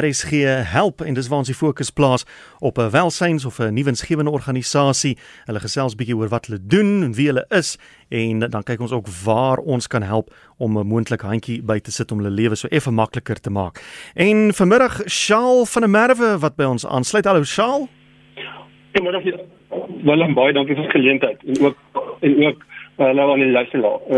RSG 0.00 0.30
help 0.72 1.00
en 1.00 1.14
dis 1.14 1.28
waar 1.28 1.38
ons 1.38 1.50
die 1.50 1.56
fokus 1.56 1.90
plaas 1.90 2.24
op 2.58 2.78
'n 2.78 2.90
welsyns 2.90 3.44
of 3.44 3.58
'n 3.58 3.74
nuwensgewende 3.74 4.30
organisasie. 4.30 5.16
Hulle 5.44 5.60
gesels 5.60 5.94
bietjie 5.94 6.16
oor 6.16 6.28
wat 6.28 6.46
hulle 6.46 6.60
doen 6.62 7.02
en 7.02 7.14
wie 7.14 7.26
hulle 7.26 7.46
is 7.48 7.78
en 8.08 8.38
dan 8.38 8.62
kyk 8.62 8.80
ons 8.80 8.92
ook 8.92 9.08
waar 9.24 9.58
ons 9.58 9.86
kan 9.86 10.02
help 10.02 10.34
om 10.58 10.78
'n 10.78 10.86
moontlike 10.86 11.26
handjie 11.26 11.62
by 11.62 11.78
te 11.78 11.90
sit 11.90 12.12
om 12.12 12.18
hulle 12.18 12.30
lewe 12.30 12.54
so 12.54 12.68
effe 12.68 12.90
makliker 12.90 13.40
te 13.40 13.50
maak. 13.50 13.82
En 14.14 14.54
vanmiddag 14.54 15.02
Shaal 15.08 15.66
van 15.66 15.82
der 15.82 15.90
Merwe 15.90 16.38
wat 16.38 16.56
by 16.56 16.64
ons 16.64 16.86
aansluit. 16.86 17.24
Hallo 17.24 17.44
Shaal. 17.44 17.88
Ja, 18.34 19.02
maar 19.02 19.12
Willem 20.06 20.34
baie 20.34 20.52
dankie 20.52 20.76
vir 20.76 20.86
die 20.86 20.90
geleentheid 20.90 21.42
en 21.44 21.64
ook 21.64 21.76
en 22.20 22.36
ook 22.46 22.64
hallo 22.96 23.26
uh, 23.26 23.32
aan 23.32 23.42
die 23.42 23.50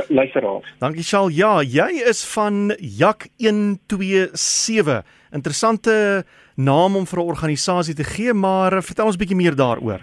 luisteraar. 0.08 0.74
Dankie 0.78 1.02
Shaal. 1.02 1.28
Ja, 1.34 1.62
jy 1.62 1.88
is 2.06 2.24
van 2.34 2.74
Jak 2.78 3.28
127. 3.36 5.02
Interessante 5.32 6.24
naam 6.56 6.96
om 6.96 7.06
vir 7.06 7.18
'n 7.18 7.30
organisasie 7.34 7.94
te 7.94 8.04
gee, 8.04 8.32
maar 8.32 8.72
uh, 8.72 8.80
vertel 8.82 9.06
ons 9.06 9.16
'n 9.16 9.18
bietjie 9.18 9.36
meer 9.36 9.56
daaroor. 9.56 10.00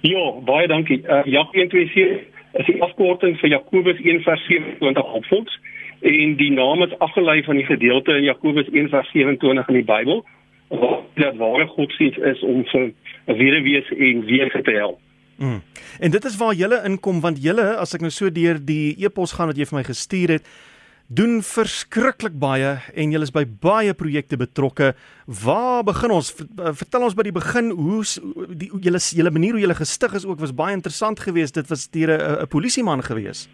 Ja, 0.00 0.24
baie 0.44 0.66
dankie. 0.66 1.00
Uh, 1.02 1.24
Jak 1.24 1.52
127 1.52 2.26
is 2.52 2.66
die 2.66 2.82
afkorting 2.82 3.38
vir 3.40 3.50
Jakobus 3.50 3.98
1:27 3.98 5.02
opvolgs 5.18 5.60
en 6.00 6.36
die 6.36 6.52
naam 6.52 6.82
is 6.82 6.98
afgelei 6.98 7.42
van 7.42 7.56
die 7.56 7.64
gedeelte 7.64 8.16
in 8.16 8.22
Jakobus 8.22 8.68
1:27 8.68 9.68
in 9.68 9.74
die 9.74 9.84
Bybel 9.84 10.24
wat 10.68 11.00
dat 11.14 11.36
ware 11.36 11.66
godsdienst 11.66 12.18
is 12.18 12.42
om 12.42 12.64
vir 12.64 12.92
'n 13.26 13.36
weduwees 13.36 13.88
en 13.90 14.24
wees 14.24 14.52
te 14.52 14.70
help. 14.70 14.98
Mm. 15.36 15.62
En 16.00 16.10
dit 16.10 16.24
is 16.24 16.36
waar 16.36 16.54
julle 16.54 16.82
inkom 16.84 17.20
want 17.20 17.42
julle 17.42 17.76
as 17.76 17.94
ek 17.94 18.00
nou 18.00 18.10
so 18.10 18.30
deur 18.30 18.58
die 18.64 18.94
e-pos 18.98 19.32
gaan 19.32 19.50
wat 19.50 19.58
jy 19.58 19.66
vir 19.66 19.78
my 19.78 19.84
gestuur 19.84 20.28
het 20.28 20.46
doen 21.08 21.42
verskriklik 21.44 22.38
baie 22.40 22.78
en 22.94 23.10
julle 23.12 23.26
is 23.26 23.32
by 23.34 23.44
baie 23.44 23.92
projekte 23.94 24.38
betrokke. 24.40 24.94
Waar 25.44 25.84
begin 25.84 26.14
ons? 26.16 26.32
Vertel 26.80 27.04
ons 27.04 27.16
by 27.16 27.26
die 27.26 27.34
begin 27.34 27.70
hoe 27.76 28.00
die 28.56 28.70
julle 28.80 28.98
julle 28.98 29.34
manier 29.34 29.52
hoe 29.52 29.64
julle 29.64 29.76
gestig 29.76 30.14
is 30.16 30.24
ook 30.26 30.40
was 30.40 30.54
baie 30.56 30.74
interessant 30.74 31.20
geweest. 31.20 31.54
Dit 31.54 31.68
was 31.68 31.88
deur 31.90 32.10
'n 32.42 32.48
polisieman 32.48 33.02
geweest. 33.02 33.50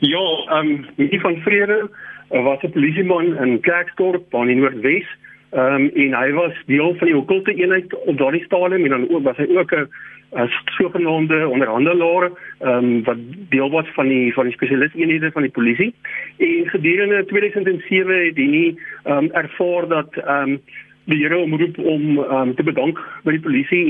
Ja, 0.00 0.26
ehm 0.58 0.70
um, 0.70 0.86
die 0.96 1.20
van 1.20 1.36
Vrede 1.42 1.90
was 2.28 2.62
'n 2.62 2.72
polisieman 2.72 3.36
in 3.36 3.60
Klerksdorp 3.60 4.34
aan 4.34 4.46
die 4.46 4.56
Noordwes. 4.56 5.06
Ehm 5.50 5.74
um, 5.74 5.90
en 5.94 6.14
hy 6.14 6.32
was 6.32 6.54
deel 6.66 6.94
van 6.94 7.06
die 7.06 7.16
okkulte 7.16 7.54
eenheid 7.54 7.94
op 8.06 8.18
daardie 8.18 8.44
stadium 8.44 8.84
en 8.84 8.90
dan 8.90 9.10
ook 9.10 9.22
was 9.22 9.36
hy 9.36 9.46
ook 9.56 9.72
'n 9.72 9.88
as 10.32 10.50
sogenaamde 10.64 11.48
onderhandelaar 11.48 12.30
ehm 12.58 12.84
um, 12.84 13.04
wat 13.04 13.18
deel 13.48 13.70
was 13.70 13.88
van 13.94 14.08
die 14.08 14.32
van 14.32 14.44
die 14.44 14.52
spesialisteenhede 14.52 15.30
van 15.32 15.42
die 15.42 15.50
polisie. 15.50 15.94
En 16.36 16.68
gedurende 16.68 17.24
2007 17.24 18.24
het 18.26 18.36
hy 18.36 18.46
nie 18.46 18.78
ehm 19.04 19.16
um, 19.16 19.30
ervaar 19.32 19.88
dat 19.88 20.16
ehm 20.16 20.48
um, 20.48 20.60
die 21.04 21.18
Here 21.18 21.36
omroep 21.36 21.78
om 21.78 22.18
um, 22.18 22.54
te 22.54 22.62
bedank 22.62 22.98
by 23.26 23.34
die 23.34 23.42
polisie 23.42 23.84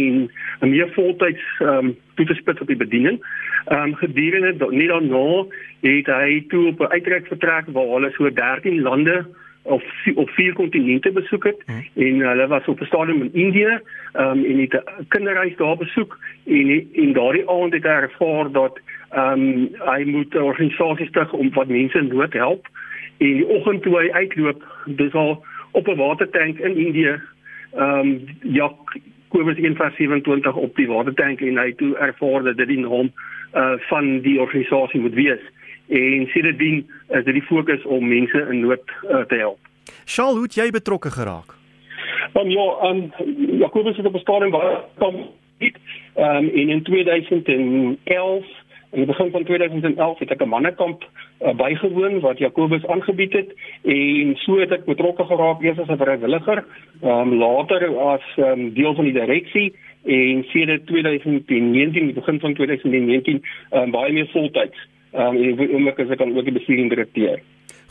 en 0.61 0.71
meer 0.71 0.89
voltyds 0.97 1.45
um, 1.61 1.93
toe 2.17 2.27
te 2.27 2.34
spits 2.34 2.61
op 2.61 2.67
die 2.73 2.77
bediening. 2.77 3.21
Ehm 3.67 3.93
um, 3.93 3.95
gedurende 3.95 4.71
nie 4.71 4.89
daarna 4.89 5.45
het 5.83 6.06
hy 6.06 6.45
toe 6.49 6.67
op 6.73 6.81
'n 6.81 6.93
uitreik 6.97 7.27
vertrek 7.27 7.71
waar 7.77 7.95
hulle 7.95 8.11
so 8.17 8.31
13 8.31 8.81
lande 8.81 9.27
of 9.63 9.83
op 10.15 10.31
vier 10.31 10.53
kontinente 10.53 11.13
besoek 11.13 11.45
het 11.45 11.63
hmm. 11.67 11.85
en 11.95 12.21
hulle 12.21 12.47
was 12.47 12.67
op 12.67 12.81
'n 12.81 12.85
stadium 12.85 13.23
in 13.23 13.33
Indië 13.33 13.81
um, 14.17 14.45
en 14.45 14.59
het 14.59 14.73
'n 14.73 15.07
kinderreis 15.09 15.57
daar 15.57 15.77
besoek 15.77 16.19
en 16.47 16.89
en 16.95 17.13
daardie 17.13 17.51
aand 17.51 17.73
het 17.73 17.83
hy 17.83 17.89
ervaar 17.89 18.51
dat 18.53 18.81
ehm 19.11 19.41
um, 19.41 19.69
hy 19.79 20.03
moet 20.05 20.35
organisasies 20.35 21.09
stig 21.09 21.33
om 21.33 21.53
wat 21.53 21.69
mense 21.69 21.99
in 21.99 22.07
nood 22.07 22.33
help 22.33 22.67
en 23.19 23.33
die 23.33 23.49
oggend 23.49 23.83
toe 23.83 23.99
hy 23.99 24.11
uitloop 24.11 24.65
dis 24.87 25.13
al 25.13 25.45
op 25.71 25.89
'n 25.89 25.97
watertank 25.97 26.59
in 26.59 26.77
Indië 26.77 27.21
ehm 27.73 27.99
um, 27.99 28.25
ja 28.43 28.73
Kobus 29.29 29.57
127 29.57 30.55
op 30.55 30.77
die 30.77 30.89
watertank 30.89 31.41
en 31.41 31.57
hy 31.57 31.73
toe 31.73 31.97
ervaar 31.97 32.43
dat 32.43 32.57
dit 32.57 32.69
die 32.69 32.79
naam 32.79 33.13
uh 33.55 33.73
van 33.79 34.21
die 34.21 34.41
organisasie 34.41 35.01
moet 35.01 35.15
wees 35.15 35.41
en 35.88 36.26
sedertdien 36.26 36.87
is 37.09 37.25
dit 37.25 37.34
die 37.34 37.43
fokus 37.43 37.84
om 37.84 38.09
mense 38.09 38.47
in 38.50 38.60
nood 38.60 38.94
uh, 39.10 39.25
te 39.28 39.34
help. 39.34 39.59
Shaal, 40.06 40.34
hoe 40.34 40.43
het 40.43 40.54
jy 40.54 40.70
betrokke 40.70 41.10
geraak? 41.10 41.54
Um, 42.34 42.50
ja, 42.50 42.66
um, 42.88 43.12
Jacobus 43.59 43.97
het 43.97 44.06
op 44.06 44.15
'n 44.15 44.19
stadium 44.19 44.50
waar 44.50 44.84
kom 44.98 45.26
dit 45.59 45.76
um, 46.16 46.48
en 46.48 46.69
in 46.69 46.82
2011 46.82 48.44
in 48.92 48.98
die 48.98 49.06
begin 49.06 49.31
van 49.31 49.44
2011 49.44 50.19
het 50.19 50.31
ek 50.31 50.42
'n 50.42 50.48
mannekamp 50.48 51.03
uh, 51.41 51.54
bygewoon 51.54 52.21
wat 52.21 52.38
Jacobus 52.38 52.87
aangebied 52.87 53.32
het 53.32 53.54
en 53.82 54.37
so 54.37 54.59
het 54.59 54.72
ek 54.72 54.84
betrokke 54.84 55.25
geraak 55.25 55.62
eers 55.62 55.78
as 55.78 55.88
'n 55.88 55.97
vrywilliger, 55.97 56.65
um, 57.03 57.34
later 57.34 57.98
as 57.98 58.25
um, 58.37 58.72
deel 58.75 58.94
van 58.94 59.04
die 59.04 59.12
direksie 59.12 59.75
en 60.04 60.44
sedert 60.53 60.87
2019, 60.87 62.04
die 62.04 62.12
begin 62.12 62.41
van 62.41 62.54
2019, 62.54 63.42
um, 63.72 63.91
baie 63.91 64.12
meer 64.12 64.28
voltyds. 64.32 64.78
Ehm 65.12 65.37
um, 65.37 65.43
en 65.43 65.59
ek 65.61 65.73
oomblik 65.73 65.99
as 66.00 66.11
ek 66.11 66.19
kan 66.19 66.37
ook 66.37 66.45
die 66.49 66.56
bestuurende 66.56 66.95
direkteur. 66.95 67.41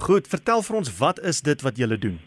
Goed, 0.02 0.28
vertel 0.28 0.64
vir 0.66 0.78
ons 0.80 0.92
wat 0.98 1.20
is 1.32 1.42
dit 1.46 1.62
wat 1.62 1.78
julle 1.78 1.98
doen? 2.02 2.18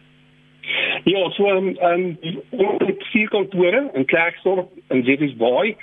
Ja, 1.05 1.31
so 1.35 1.49
ehm 1.51 1.75
um, 1.83 2.05
ons 2.51 2.85
het 2.87 3.03
vier 3.11 3.29
kantore 3.29 3.81
in 3.93 4.07
Klerksdorp 4.07 4.71
en 4.89 5.03
Jeffreys 5.03 5.35
Bay 5.41 5.75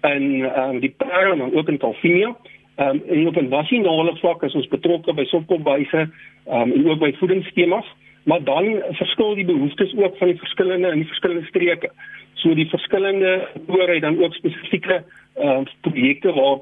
en 0.00 0.26
ehm 0.42 0.74
um, 0.74 0.80
die 0.82 0.90
Parel 0.98 1.38
en 1.40 1.54
ook 1.54 1.68
in 1.68 1.78
Tafelberg. 1.78 2.34
Ehm 2.76 2.88
um, 2.88 3.02
en 3.08 3.28
op 3.28 3.36
'n 3.36 3.48
nasionale 3.48 4.16
vlak 4.16 4.42
is 4.42 4.54
ons 4.54 4.68
betrokke 4.74 5.14
by 5.14 5.24
sopkombuise 5.24 6.02
ehm 6.02 6.60
um, 6.60 6.72
en 6.72 6.90
ook 6.90 6.98
by 6.98 7.12
voedingsskemas, 7.22 7.86
maar 8.24 8.44
dan 8.44 8.82
verskil 8.90 9.34
die 9.34 9.44
behoeftes 9.44 9.94
ook 9.96 10.16
van 10.16 10.28
die 10.28 10.38
verskillende 10.38 10.88
in 10.88 10.98
die 10.98 11.12
verskillende 11.14 11.46
streke. 11.46 11.90
So 12.34 12.54
die 12.54 12.68
verskillende 12.68 13.48
kantore 13.54 13.92
het 13.92 14.02
dan 14.02 14.22
ook 14.24 14.34
spesifieke 14.34 15.04
ehm 15.34 15.48
um, 15.48 15.64
projekte 15.80 16.32
waar 16.32 16.58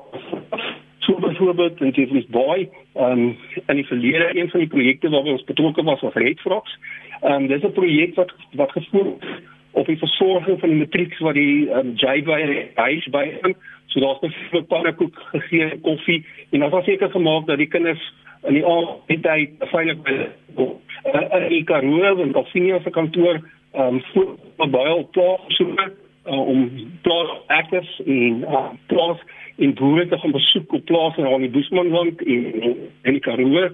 So 1.04 1.14
byvoorbeeld 1.18 1.80
in 1.80 1.90
Jeffreys 1.90 2.26
Bay, 2.26 2.68
ehm 2.92 3.10
um, 3.10 3.36
in 3.66 3.76
die 3.76 3.86
verlede 3.86 4.40
een 4.40 4.48
van 4.50 4.60
die 4.60 4.68
projekte 4.68 5.08
waarby 5.08 5.30
ons 5.30 5.44
betrokke 5.44 5.82
was 5.82 6.00
was 6.00 6.14
Red 6.14 6.40
Frogs. 6.40 6.78
Ehm 7.20 7.32
um, 7.32 7.46
dis 7.46 7.62
'n 7.62 7.72
projek 7.72 8.14
wat 8.14 8.32
wat 8.52 8.70
gefokus 8.72 9.42
op 9.70 9.86
die 9.86 9.98
versorging 9.98 10.60
van 10.60 10.68
die 10.68 10.78
matrieks 10.78 11.18
wat 11.18 11.34
die 11.34 11.68
ehm 11.70 11.78
um, 11.78 11.92
JBY 11.94 12.68
huis 12.74 13.08
by 13.08 13.32
hom. 13.40 13.54
So 13.86 14.00
daar's 14.00 14.20
'n 14.52 14.66
pannekoek 14.66 15.18
gegee, 15.32 15.78
koffie 15.80 16.26
en 16.50 16.60
dan 16.60 16.70
was 16.70 16.84
seker 16.84 17.10
gemaak 17.10 17.46
dat 17.46 17.58
die 17.58 17.68
kinders 17.68 18.12
in 18.42 18.54
die 18.54 18.66
aand 18.66 18.88
tyd 19.06 19.50
veilig 19.58 20.02
by 20.02 20.28
uh, 20.56 21.48
die 21.48 21.64
Karoo 21.64 22.22
en 22.22 22.32
Kafinia 22.32 22.80
se 22.80 22.90
kantoor 22.90 23.40
ehm 23.72 24.00
um, 24.56 24.70
baie 24.70 24.94
op 24.94 25.12
plaas 25.12 25.40
soek 25.48 25.80
uh, 26.26 26.48
om 26.48 26.70
plaas 27.02 27.30
actors 27.46 28.00
en 28.06 28.44
uh, 28.48 28.68
plaas 28.86 29.18
en 29.56 29.74
boere 29.74 30.06
te 30.08 30.18
gaan 30.18 30.30
besoek 30.30 30.72
op 30.72 30.84
plase 30.84 31.20
in 31.20 31.40
die 31.40 31.50
Boesmanland 31.50 32.22
en 32.22 32.62
in 33.02 33.12
die 33.12 33.20
Karoo 33.20 33.68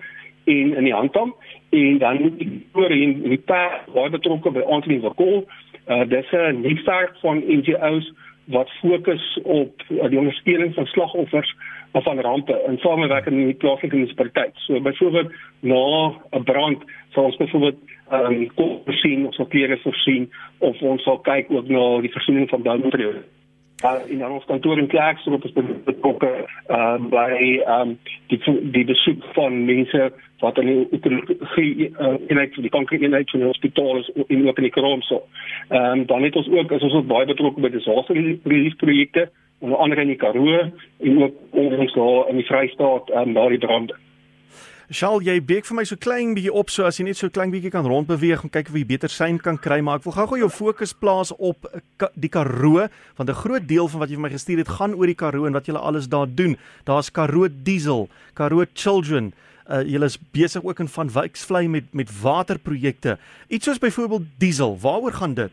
en 0.44 0.74
in 0.76 0.84
die 0.84 0.94
Handam 0.94 1.34
en 1.70 1.98
dan 1.98 2.16
die 2.38 2.66
boere 2.72 2.94
in 2.94 3.22
die 3.22 3.38
paar 3.38 3.84
baie 3.94 4.10
betrokke 4.10 4.50
by 4.50 4.60
Anthony 4.60 5.00
Vakol. 5.00 5.46
Uh 5.88 6.04
dis 6.08 6.32
'n 6.32 6.60
netwerk 6.60 7.16
van 7.20 7.42
NGO's 7.46 8.12
wat 8.44 8.70
fokus 8.80 9.38
op 9.42 9.82
uh, 9.88 10.08
die 10.08 10.18
ondersteuning 10.18 10.74
van 10.74 10.86
slagoffers 10.86 11.54
van 11.92 12.20
rampe 12.20 12.62
in 12.66 12.78
samewerking 12.78 13.46
met 13.46 13.58
plaaslike 13.58 13.94
munisipaliteit. 13.94 14.52
So 14.54 14.80
byvoorbeeld 14.80 15.32
na 15.60 16.12
'n 16.30 16.42
brand 16.42 16.82
sal 17.10 17.24
ons 17.24 17.36
byvoorbeeld 17.36 17.78
um, 18.12 18.54
kos 18.54 18.78
voorsien 18.84 19.26
of 19.26 19.48
klere 19.48 19.78
voorsien 19.78 20.32
of 20.58 20.82
ons 20.82 21.02
sal 21.02 21.18
kyk 21.18 21.50
ook 21.50 21.68
na 21.68 22.00
die 22.00 22.12
voorsiening 22.12 22.48
van 22.48 22.62
boumateriaal 22.62 23.22
uh, 23.84 24.00
in 24.06 24.24
ons 24.26 24.44
kantoor 24.44 24.78
in 24.78 24.88
Klerksdorp 24.88 25.44
is 25.44 25.54
betrokke 25.84 26.30
uh, 26.68 26.96
by 27.12 27.30
um, 27.66 27.96
die 28.32 28.40
die 28.76 28.84
besoek 28.84 29.24
van 29.36 29.64
mense 29.68 30.10
wat 30.40 30.58
in 30.58 30.70
die 30.90 31.00
uh, 31.00 32.16
eenheid 32.28 32.54
van 32.54 32.66
die 32.66 32.72
kanker 32.72 33.02
eenheid 33.02 33.30
van 33.30 33.44
die 33.44 33.48
hospitaal 33.48 34.00
is 34.00 34.10
in 34.28 34.48
ook 34.48 34.58
in 34.58 34.68
die 34.68 34.74
Kroonso. 34.74 35.22
Ehm 35.68 36.00
um, 36.00 36.06
dan 36.06 36.22
het 36.22 36.36
ons 36.36 36.48
ook 36.48 36.72
is 36.72 36.82
ons 36.82 36.98
ook 37.00 37.06
baie 37.06 37.26
betrokke 37.26 37.60
by 37.60 37.72
disaster 37.72 38.16
relief 38.16 38.76
projekte 38.76 39.30
onder 39.60 39.78
andere 39.78 40.00
in 40.00 40.14
die 40.14 40.20
Karoo 40.20 40.70
en 40.98 41.22
ook 41.22 41.34
ons 41.50 41.92
daar 41.94 42.28
in 42.28 42.40
die 42.40 42.46
Vrystaat 42.46 43.10
en 43.10 43.28
um, 43.28 43.34
daar 43.34 43.48
die 43.48 43.58
brande. 43.66 43.96
Sal 44.90 45.20
jy 45.22 45.36
beek 45.38 45.68
vir 45.68 45.76
my 45.78 45.84
so 45.86 45.94
klein 46.02 46.32
bietjie 46.34 46.50
op 46.50 46.70
so 46.74 46.82
as 46.82 46.96
jy 46.98 47.04
net 47.06 47.18
so 47.18 47.30
klein 47.30 47.52
bietjie 47.52 47.70
kan 47.70 47.86
rondbeweeg 47.86 48.40
en 48.42 48.50
kyk 48.50 48.72
of 48.72 48.74
jy 48.74 48.82
beter 48.88 49.12
sein 49.14 49.36
kan 49.38 49.54
kry 49.54 49.76
maar 49.86 50.00
ek 50.00 50.08
wil 50.08 50.16
gou-gou 50.16 50.38
jou 50.40 50.48
fokus 50.50 50.90
plaas 50.98 51.30
op 51.38 51.68
die 52.18 52.30
Karoo 52.34 52.88
want 53.14 53.30
'n 53.30 53.38
groot 53.38 53.68
deel 53.68 53.86
van 53.86 54.00
wat 54.02 54.10
jy 54.10 54.18
vir 54.18 54.24
my 54.26 54.32
gestuur 54.34 54.58
het 54.58 54.74
gaan 54.80 54.98
oor 54.98 55.06
die 55.06 55.14
Karoo 55.14 55.46
en 55.46 55.54
wat 55.54 55.66
julle 55.70 55.78
alles 55.78 56.08
daar 56.10 56.26
doen. 56.26 56.58
Daar's 56.84 57.12
Karoo 57.12 57.46
Diesel, 57.46 58.08
Karoo 58.34 58.66
Children. 58.74 59.32
Uh, 59.70 59.86
julle 59.86 60.06
is 60.06 60.18
besig 60.32 60.64
ook 60.64 60.80
in 60.80 60.88
van 60.88 61.08
Wyksvlei 61.08 61.68
met 61.68 61.94
met 61.94 62.10
waterprojekte. 62.10 63.18
Iets 63.48 63.64
soos 63.64 63.78
byvoorbeeld 63.78 64.26
diesel. 64.38 64.78
Waaroor 64.80 65.12
gaan 65.12 65.34
dit? 65.34 65.52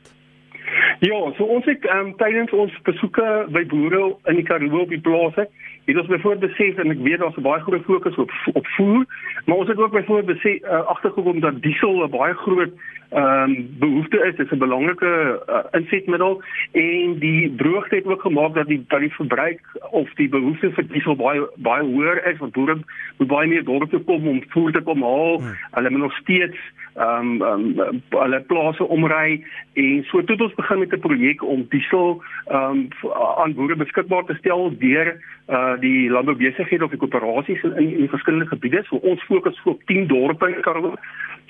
Ja, 1.00 1.32
so 1.38 1.44
ons 1.44 1.66
het 1.66 1.84
um, 1.94 2.16
tydens 2.18 2.52
ons 2.52 2.74
besoeke 2.82 3.46
by 3.54 3.62
boere 3.70 4.16
in 4.26 4.40
die 4.40 4.46
Karoo 4.46 4.80
op 4.82 4.90
die 4.90 5.02
plase 5.02 5.46
het 5.88 5.98
ons 5.98 6.10
byvoorbeeld 6.10 6.52
besef 6.52 6.80
en 6.82 6.92
ek 6.92 7.04
weet 7.06 7.22
daar's 7.22 7.38
'n 7.38 7.46
baie 7.46 7.62
groot 7.62 7.84
fokus 7.86 8.16
op 8.16 8.32
op 8.54 8.68
voer, 8.68 9.06
maar 9.46 9.58
ons 9.58 9.68
het 9.68 9.78
ook 9.78 9.92
byvoorbeeld 9.92 10.34
besef 10.34 10.64
uh, 10.64 10.82
agtergekom 10.94 11.40
dat 11.40 11.62
diesel 11.62 12.04
'n 12.04 12.10
baie 12.10 12.34
groot 12.34 12.74
ehm 13.10 13.50
um, 13.50 13.68
behoefte 13.80 14.18
is, 14.28 14.36
is 14.36 14.52
'n 14.52 14.58
belangrike 14.58 15.42
uh, 15.50 15.60
insetmiddel 15.72 16.42
en 16.72 17.20
die 17.20 17.56
droogte 17.56 17.96
het 17.96 18.06
ook 18.06 18.22
gemaak 18.22 18.54
dat 18.54 18.68
die 18.68 18.84
dat 18.88 19.00
die 19.00 19.14
verbruik 19.14 19.62
of 19.92 20.14
die 20.14 20.30
behoefte 20.30 20.72
vir 20.72 20.88
diesel 20.88 21.16
baie 21.16 21.48
baie 21.56 21.84
hoër 21.84 22.26
is 22.26 22.38
want 22.38 22.52
boere 22.52 22.78
moet 23.18 23.28
baie 23.28 23.48
meer 23.48 23.64
dorpe 23.64 24.00
kom 24.00 24.28
om 24.28 24.44
voer 24.48 24.72
te 24.72 24.82
kom 24.82 25.04
haal. 25.04 25.40
Hmm. 25.40 25.56
Hulle 25.72 25.90
moet 25.90 26.00
nog 26.00 26.18
steeds 26.18 26.58
ehm 26.96 27.42
um, 27.42 27.80
um, 27.80 28.02
hulle 28.10 28.40
plase 28.40 28.84
omry 28.84 29.44
en 29.74 30.04
so 30.04 30.18
het 30.18 30.42
ons 30.42 30.56
begin 30.56 30.80
met 30.80 30.94
'n 30.94 31.00
projek 31.00 31.44
om 31.44 31.66
diesel 31.70 32.24
ehm 32.48 32.88
um, 33.04 33.12
aan 33.38 33.54
boere 33.54 33.76
beskikbaar 33.76 34.24
te 34.26 34.36
stel 34.40 34.78
deur 34.78 35.16
uh 35.50 35.80
die 35.80 36.10
landboubesighede 36.10 36.84
of 36.84 36.90
die 36.90 37.00
koöperasies 37.00 37.64
in, 37.64 37.98
in 37.98 38.10
verskillende 38.10 38.48
gebiede. 38.48 38.84
So 38.84 38.96
ons 38.96 39.24
fokus 39.24 39.62
op 39.64 39.84
10 39.86 40.08
dorpe 40.08 40.48
in 40.48 40.62
Karoo. 40.62 40.96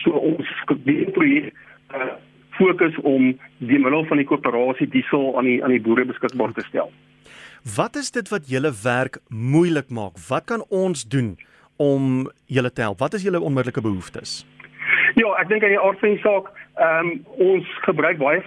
So 0.04 0.12
ons 0.12 0.50
die 0.86 1.06
projek 1.16 1.54
uh, 1.94 2.16
fokus 2.58 2.96
om 3.04 3.34
die 3.58 3.80
middel 3.80 4.06
van 4.10 4.22
die 4.22 4.28
koöperasie 4.28 4.90
diesel 4.94 5.38
aan 5.38 5.50
die 5.50 5.60
aan 5.64 5.74
die 5.74 5.84
boere 5.84 6.06
beskikbaar 6.10 6.54
te 6.58 6.66
stel. 6.70 6.92
Wat 7.76 7.96
is 8.00 8.12
dit 8.12 8.30
wat 8.30 8.48
julle 8.50 8.72
werk 8.84 9.20
moeilik 9.30 9.90
maak? 9.90 10.20
Wat 10.30 10.46
kan 10.46 10.64
ons 10.70 11.04
doen 11.04 11.36
om 11.78 12.30
julle 12.46 12.72
te 12.72 12.82
help? 12.82 13.00
Wat 13.00 13.14
is 13.14 13.26
julle 13.26 13.42
onmiddellike 13.42 13.82
behoeftes? 13.82 14.46
Ja, 15.18 15.34
ek 15.42 15.50
dink 15.50 15.64
aan 15.66 15.74
die 15.74 15.82
aard 15.82 16.00
van 16.00 16.14
die 16.14 16.22
saak, 16.22 16.50
ehm 16.78 17.08
um, 17.10 17.14
ons 17.42 17.70
gebruik 17.86 18.20
baie 18.22 18.42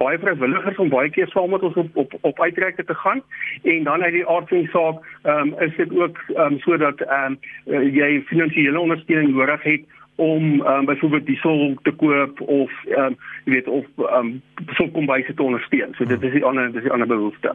baie 0.00 0.18
vrywilligers 0.18 0.78
om 0.82 0.88
baie 0.90 1.10
keer 1.14 1.28
saam 1.30 1.52
met 1.54 1.62
ons 1.62 1.76
op 1.82 2.00
op 2.02 2.16
op 2.20 2.40
uitreike 2.42 2.84
te 2.84 2.96
gaan 3.02 3.22
en 3.62 3.84
dan 3.86 4.02
uit 4.02 4.16
die 4.16 4.26
aard 4.26 4.48
van 4.50 4.64
die 4.64 4.72
saak, 4.72 5.04
ehm 5.22 5.52
um, 5.52 5.54
is 5.68 5.76
dit 5.76 5.94
ook 5.94 6.18
ehm 6.34 6.40
um, 6.46 6.58
sodat 6.64 7.04
ehm 7.06 7.36
um, 7.36 7.92
jy 7.98 8.10
finansiële 8.32 8.80
ondersteuning 8.80 9.36
nodig 9.36 9.62
het 9.70 9.86
om 10.16 10.62
ehm 10.62 10.78
um, 10.78 10.84
byvoorbeeld 10.84 11.26
diesel 11.26 11.74
te 11.82 11.92
koop 11.92 12.40
of 12.40 12.70
ehm 12.84 13.04
um, 13.04 13.16
jy 13.44 13.52
weet 13.52 13.68
of 13.68 13.86
ehm 13.96 14.14
um, 14.14 14.42
so 14.76 14.88
kom 14.88 15.06
by 15.06 15.22
se 15.26 15.34
te 15.34 15.42
ondersteun. 15.42 15.94
So 15.96 16.04
dit 16.04 16.22
is 16.22 16.32
die 16.32 16.44
ander 16.44 16.72
dis 16.72 16.82
die 16.82 16.92
ander 16.92 17.06
behoefte. 17.06 17.54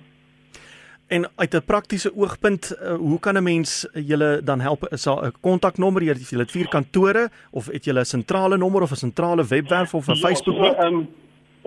En 1.07 1.27
uit 1.35 1.53
'n 1.55 1.65
praktiese 1.65 2.15
oogpunt, 2.15 2.77
uh, 2.81 2.93
hoe 2.93 3.19
kan 3.19 3.37
'n 3.37 3.43
mens 3.43 3.87
julle 3.93 4.41
dan 4.43 4.59
help? 4.59 4.87
Is 4.87 5.03
daar 5.03 5.25
'n 5.25 5.33
kontaknommer? 5.41 6.03
Jy 6.03 6.13
het 6.37 6.51
vier 6.51 6.67
kantore 6.67 7.29
of 7.51 7.65
het 7.65 7.85
jy 7.85 7.93
'n 7.93 8.05
sentrale 8.05 8.57
nommer 8.57 8.81
of 8.81 8.91
'n 8.91 8.95
sentrale 8.95 9.45
webwerf 9.45 9.93
of 9.93 10.07
'n 10.07 10.13
ja, 10.13 10.27
Facebook? 10.27 10.55
Ehm 10.55 10.93
um, 10.93 11.07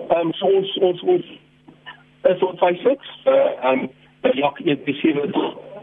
ehm 0.09 0.19
um, 0.19 0.33
so 0.33 0.45
ons 0.45 0.77
ons 0.77 1.01
ons 1.01 1.25
is 2.23 2.41
op 2.41 2.57
Facebook. 2.57 3.01
Ehm 3.25 3.79
um, 3.79 3.89
jak 4.33 4.59
in 4.59 4.79
die 4.85 5.31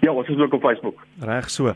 Ja, 0.00 0.12
ons 0.12 0.28
is 0.28 0.38
ook 0.38 0.54
op 0.54 0.62
Facebook. 0.62 1.06
Reg 1.20 1.50
so. 1.50 1.74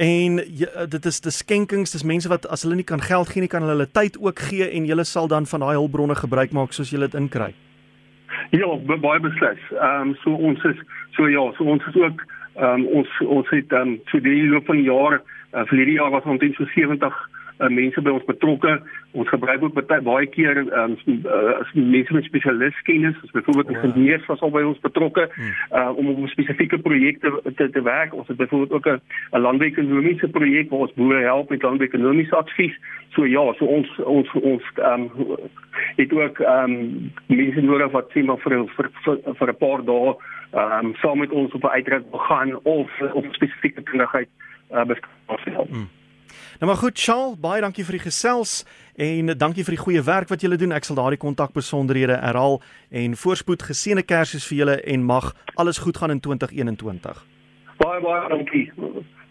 En 0.00 0.38
jy, 0.48 0.68
dit 0.88 1.06
is 1.10 1.18
die 1.20 1.32
skenkings, 1.34 1.92
dis 1.92 2.06
mense 2.08 2.28
wat 2.32 2.46
as 2.48 2.62
hulle 2.64 2.78
nie 2.78 2.86
kan 2.88 3.02
geld 3.04 3.28
gee 3.28 3.44
nie, 3.44 3.50
kan 3.52 3.60
hulle 3.60 3.74
hulle 3.76 3.90
tyd 3.92 4.16
ook 4.16 4.38
gee 4.48 4.64
en 4.64 4.86
jy 4.88 4.96
sal 5.04 5.28
dan 5.28 5.48
van 5.50 5.60
daai 5.60 5.76
hulpbronne 5.76 6.16
gebruik 6.16 6.54
maak 6.56 6.72
soos 6.72 6.92
jy 6.92 7.02
dit 7.02 7.16
inkry. 7.20 7.50
Ja, 8.56 8.70
baie 8.88 9.20
beslis. 9.20 9.60
Ehm 9.76 10.10
um, 10.10 10.14
so 10.22 10.32
ons 10.32 10.64
is 10.64 10.80
so 11.16 11.28
ja, 11.28 11.42
so 11.58 11.68
ons 11.68 11.84
is 11.92 12.00
ook 12.00 12.24
ehm 12.56 12.80
um, 12.80 12.86
ons 13.02 13.20
ons 13.26 13.52
het 13.52 13.68
dan 13.68 13.88
um, 13.88 14.00
vir 14.12 14.24
die 14.24 14.48
loop 14.48 14.72
van 14.72 14.80
jare 14.82 15.20
uh, 15.20 15.66
vir 15.68 15.76
hierdie 15.82 15.98
jaar 15.98 16.14
was 16.16 16.24
ons 16.24 16.38
omtrent 16.38 16.56
so 16.56 16.64
70 16.74 17.20
uh, 17.60 17.68
mense 17.68 18.00
by 18.00 18.10
ons 18.10 18.24
betrokke. 18.24 18.80
Ons 19.12 19.28
gebruik 19.28 19.62
ook 19.62 19.74
baie 19.74 20.02
baie 20.06 20.26
keer 20.26 20.62
um, 20.64 20.96
uh, 21.06 21.72
mense 21.74 22.12
met 22.14 22.24
spesialistkennis, 22.24 23.16
soos 23.20 23.30
byvoorbeeld 23.30 23.70
ja. 23.70 23.76
ingenieurs 23.78 24.26
was 24.26 24.40
al 24.40 24.50
by 24.54 24.62
ons 24.62 24.80
betrokke 24.80 25.28
hmm. 25.34 25.52
uh, 25.72 25.90
om 25.96 26.08
op 26.14 26.28
spesifieke 26.28 26.78
projekte 26.78 27.32
te 27.56 27.70
te 27.70 27.82
werk. 27.82 28.14
Ons 28.14 28.28
het 28.28 28.36
byvoorbeeld 28.36 28.72
ook 28.72 28.86
'n 28.86 29.44
landekonomiese 29.46 30.28
projek 30.28 30.70
waar 30.70 30.86
ons 30.86 30.94
boere 30.94 31.22
help 31.22 31.50
met 31.50 31.62
landekonomiese 31.62 32.36
advies. 32.36 32.76
So 33.14 33.26
ja, 33.26 33.52
so 33.58 33.64
ons 33.64 33.88
ons 33.98 34.32
ons 34.32 34.62
ehm 34.74 35.08
um, 35.16 35.36
het 35.96 36.12
ook 36.12 36.38
ehm 36.38 36.72
um, 36.72 37.12
mense 37.26 37.60
nodig 37.60 37.90
wat 37.90 38.10
sê 38.14 38.24
maar 38.24 38.38
vir 38.38 38.64
vir 38.76 38.90
vir, 39.04 39.18
vir 39.38 39.48
'n 39.48 39.56
paar 39.56 39.84
dae 39.84 40.14
ehm 40.52 40.86
um, 40.86 40.94
saam 40.94 41.18
met 41.18 41.30
ons 41.30 41.52
op 41.52 41.62
'n 41.64 41.76
uitreik 41.76 42.04
gaan 42.10 42.58
of 42.62 42.90
of 43.12 43.24
spesifieke 43.30 43.82
kundigheid 43.82 44.28
uh, 44.72 44.84
beskikbaar 44.84 45.38
stel. 45.38 45.66
Hmm. 45.70 45.88
Nou 46.60 46.68
maar 46.70 46.80
goed, 46.80 46.98
Charles, 46.98 47.38
baie 47.40 47.60
dankie 47.60 47.84
vir 47.84 47.98
die 47.98 48.04
gesels 48.04 48.64
en 49.00 49.32
dankie 49.38 49.64
vir 49.64 49.76
die 49.76 49.82
goeie 49.82 50.02
werk 50.04 50.28
wat 50.28 50.44
julle 50.44 50.58
doen. 50.60 50.74
Ek 50.76 50.84
sal 50.84 50.98
daardie 50.98 51.20
kontakbesonderhede 51.20 52.18
herhaal 52.20 52.60
en 52.90 53.16
voorspoed 53.16 53.64
geseënde 53.70 54.04
Kersfees 54.04 54.48
vir 54.50 54.62
julle 54.62 54.76
en 54.82 55.06
mag 55.06 55.32
alles 55.54 55.78
goed 55.78 55.96
gaan 55.96 56.14
in 56.16 56.20
2021. 56.20 57.24
Baie 57.80 58.00
baie 58.04 58.28
dankie. 58.28 58.66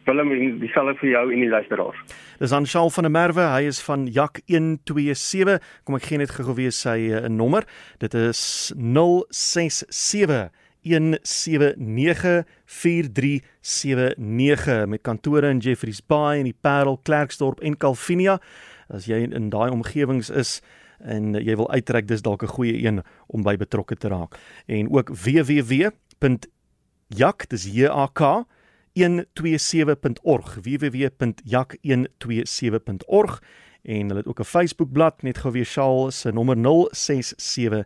Willem 0.09 0.31
en 0.31 0.59
dieselfde 0.59 0.95
vir 1.01 1.09
jou 1.09 1.25
en 1.33 1.43
die 1.43 1.49
luisteraars. 1.49 1.99
Dis 2.39 2.53
aan 2.55 2.65
Charles 2.65 2.95
van 2.95 3.05
der 3.05 3.13
Merwe, 3.13 3.45
hy 3.53 3.67
is 3.69 3.81
van 3.85 4.07
Jak 4.09 4.39
127. 4.47 5.59
Kom 5.85 5.99
ek 5.99 6.07
gee 6.09 6.21
net 6.21 6.33
gou 6.33 6.55
weer 6.57 6.73
sy 6.73 6.97
uh, 7.11 7.27
nommer. 7.29 7.67
Dit 8.01 8.17
is 8.17 8.41
067 8.73 10.49
0724579379 10.83 10.89
met 14.87 15.01
kantore 15.01 15.49
in 15.49 15.57
Jeffreys 15.57 16.05
Bay 16.05 16.37
en 16.37 16.43
die 16.43 16.57
Parel, 16.61 16.99
Klerksdorp 17.03 17.59
en 17.59 17.77
Calvinia. 17.77 18.41
As 18.87 19.05
jy 19.05 19.27
in 19.27 19.49
daai 19.49 19.71
omgewings 19.71 20.29
is 20.29 20.61
en 20.99 21.33
jy 21.39 21.55
wil 21.55 21.71
uittrek, 21.71 22.07
dis 22.07 22.21
dalk 22.21 22.43
'n 22.43 22.47
goeie 22.47 22.85
een 22.85 23.03
om 23.27 23.43
by 23.43 23.57
betrokke 23.57 23.95
te 23.95 24.07
raak. 24.07 24.39
En 24.67 24.91
ook 24.91 25.09
www.jak, 25.09 25.89
dis 27.49 27.63
J 27.63 27.85
A 27.87 28.07
K 28.13 28.45
127.org 28.99 30.57
www.jak127.org 30.61 33.43
en 33.81 34.07
hulle 34.07 34.19
het 34.19 34.27
ook 34.27 34.39
'n 34.39 34.43
Facebookblad 34.43 35.21
net 35.21 35.37
gou 35.37 35.53
weer 35.53 35.65
Shaal 35.65 36.11
se 36.11 36.31
nommer 36.31 36.57
067 36.91 37.85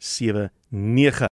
179 0.00 0.50
4379 0.70 1.30